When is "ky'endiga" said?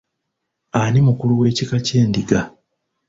1.85-2.41